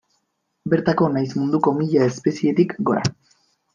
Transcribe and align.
Bertako 0.73 1.09
nahiz 1.17 1.29
munduko 1.41 1.75
mila 1.81 2.07
espezietik 2.13 2.77
gora. 2.89 3.05